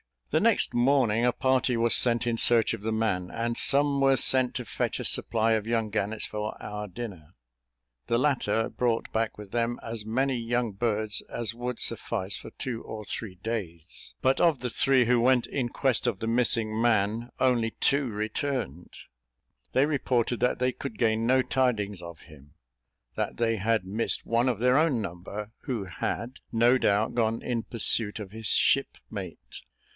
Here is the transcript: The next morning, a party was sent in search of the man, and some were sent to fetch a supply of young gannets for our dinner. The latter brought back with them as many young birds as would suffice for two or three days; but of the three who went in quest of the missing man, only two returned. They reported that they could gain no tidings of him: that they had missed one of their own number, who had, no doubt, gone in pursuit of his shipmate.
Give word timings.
The 0.31 0.39
next 0.39 0.73
morning, 0.73 1.25
a 1.25 1.33
party 1.33 1.75
was 1.75 1.93
sent 1.93 2.25
in 2.25 2.37
search 2.37 2.73
of 2.73 2.81
the 2.83 2.91
man, 2.93 3.29
and 3.29 3.55
some 3.57 3.99
were 3.99 4.15
sent 4.15 4.55
to 4.55 4.65
fetch 4.65 4.99
a 4.99 5.03
supply 5.05 5.51
of 5.51 5.67
young 5.67 5.89
gannets 5.91 6.25
for 6.25 6.57
our 6.63 6.87
dinner. 6.87 7.35
The 8.07 8.17
latter 8.17 8.69
brought 8.69 9.11
back 9.11 9.37
with 9.37 9.51
them 9.51 9.77
as 9.83 10.05
many 10.05 10.37
young 10.37 10.71
birds 10.71 11.21
as 11.29 11.53
would 11.53 11.79
suffice 11.81 12.35
for 12.37 12.49
two 12.51 12.81
or 12.81 13.03
three 13.03 13.35
days; 13.43 14.15
but 14.21 14.39
of 14.41 14.61
the 14.61 14.69
three 14.71 15.05
who 15.05 15.19
went 15.19 15.45
in 15.47 15.67
quest 15.69 16.07
of 16.07 16.17
the 16.19 16.27
missing 16.27 16.81
man, 16.81 17.29
only 17.39 17.71
two 17.81 18.07
returned. 18.07 18.93
They 19.73 19.85
reported 19.85 20.39
that 20.39 20.59
they 20.59 20.71
could 20.71 20.97
gain 20.97 21.27
no 21.27 21.41
tidings 21.41 22.01
of 22.01 22.21
him: 22.21 22.55
that 23.15 23.35
they 23.35 23.57
had 23.57 23.85
missed 23.85 24.25
one 24.25 24.47
of 24.49 24.59
their 24.59 24.79
own 24.79 24.99
number, 25.01 25.51
who 25.63 25.83
had, 25.85 26.39
no 26.53 26.77
doubt, 26.79 27.13
gone 27.15 27.43
in 27.43 27.63
pursuit 27.63 28.19
of 28.19 28.31
his 28.31 28.47
shipmate. 28.47 29.61